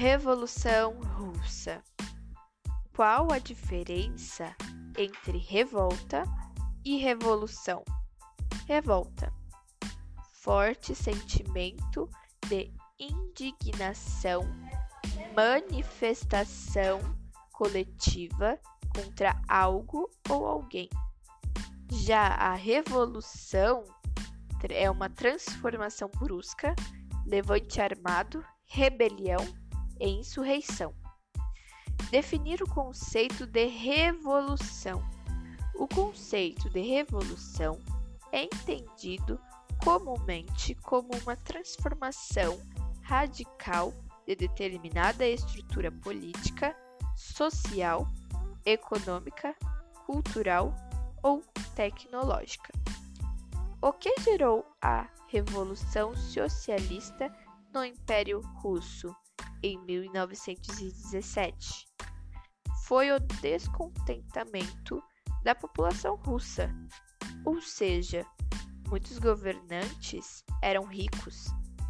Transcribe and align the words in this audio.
Revolução 0.00 0.98
Russa. 0.98 1.84
Qual 2.96 3.30
a 3.30 3.38
diferença 3.38 4.56
entre 4.96 5.36
revolta 5.36 6.24
e 6.82 6.96
revolução? 6.96 7.84
Revolta. 8.66 9.30
Forte 10.32 10.94
sentimento 10.94 12.08
de 12.48 12.72
indignação, 12.98 14.40
manifestação 15.36 16.98
coletiva 17.52 18.58
contra 18.96 19.38
algo 19.46 20.10
ou 20.30 20.46
alguém. 20.46 20.88
Já 21.92 22.26
a 22.26 22.54
revolução 22.54 23.84
é 24.70 24.90
uma 24.90 25.10
transformação 25.10 26.10
brusca, 26.18 26.74
levante 27.26 27.82
armado, 27.82 28.42
rebelião 28.64 29.46
e 30.00 30.08
insurreição. 30.08 30.94
Definir 32.10 32.62
o 32.62 32.68
conceito 32.68 33.46
de 33.46 33.66
revolução. 33.66 35.00
O 35.74 35.86
conceito 35.86 36.68
de 36.70 36.80
revolução 36.80 37.78
é 38.32 38.44
entendido 38.44 39.38
comumente 39.84 40.74
como 40.74 41.10
uma 41.22 41.36
transformação 41.36 42.60
radical 43.02 43.92
de 44.26 44.34
determinada 44.36 45.26
estrutura 45.26 45.90
política, 45.90 46.76
social, 47.16 48.06
econômica, 48.64 49.54
cultural 50.06 50.74
ou 51.22 51.42
tecnológica. 51.74 52.72
O 53.82 53.92
que 53.92 54.14
gerou 54.20 54.66
a 54.82 55.08
Revolução 55.28 56.14
Socialista 56.14 57.34
no 57.72 57.84
Império 57.84 58.40
Russo 58.56 59.14
em 59.62 59.78
1917? 59.84 61.86
Foi 62.84 63.12
o 63.12 63.20
descontentamento 63.20 65.00
da 65.42 65.54
população 65.54 66.16
russa, 66.16 66.70
ou 67.44 67.62
seja, 67.62 68.26
muitos 68.88 69.18
governantes 69.18 70.44
eram 70.62 70.84
ricos 70.84 71.46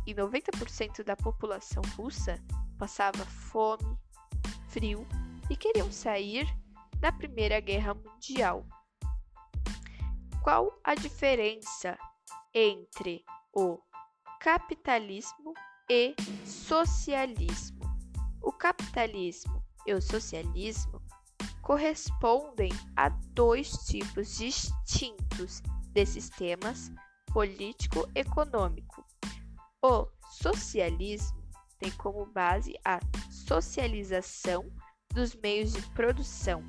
e 0.06 0.14
90% 0.14 1.02
da 1.02 1.16
população 1.16 1.82
russa 1.96 2.38
passava 2.78 3.24
fome, 3.24 3.98
frio 4.68 5.06
e 5.48 5.56
queriam 5.56 5.90
sair 5.90 6.46
da 6.98 7.10
Primeira 7.10 7.58
Guerra 7.60 7.94
Mundial. 7.94 8.66
Qual 10.42 10.78
a 10.84 10.94
diferença 10.94 11.98
entre 12.54 13.24
o 13.52 13.78
capitalismo 14.40 15.52
e 15.90 16.14
socialismo? 16.46 17.80
O 18.40 18.52
capitalismo 18.52 19.60
e 19.84 19.92
o 19.92 20.00
socialismo 20.00 21.02
correspondem 21.62 22.70
a 22.94 23.08
dois 23.34 23.72
tipos 23.86 24.36
distintos 24.36 25.60
de 25.92 26.06
sistemas 26.06 26.92
político-econômico. 27.32 29.04
O 29.82 30.06
socialismo 30.30 31.42
tem 31.80 31.90
como 31.92 32.24
base 32.26 32.72
a 32.84 33.00
socialização 33.28 34.70
dos 35.12 35.34
meios 35.34 35.72
de 35.72 35.82
produção, 35.90 36.64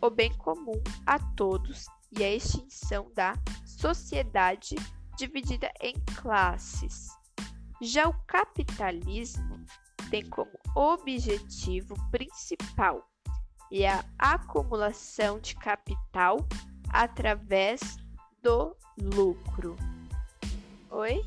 o 0.00 0.08
bem 0.08 0.34
comum 0.38 0.82
a 1.04 1.18
todos 1.34 1.84
e 2.10 2.24
a 2.24 2.34
extinção 2.34 3.12
da 3.14 3.34
sociedade 3.66 4.76
dividida 5.18 5.70
em 5.82 5.92
classes. 6.22 7.19
Já 7.82 8.08
o 8.08 8.14
capitalismo 8.26 9.64
tem 10.10 10.28
como 10.28 10.50
objetivo 10.74 11.94
principal 12.10 13.08
e 13.70 13.86
a 13.86 14.04
acumulação 14.18 15.38
de 15.38 15.54
capital 15.54 16.46
através 16.90 17.80
do 18.42 18.76
lucro. 18.98 19.76
Oi? 20.90 21.22